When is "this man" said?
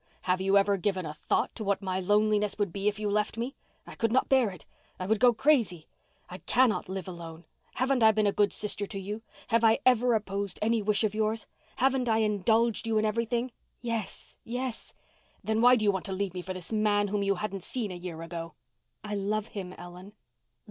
16.55-17.09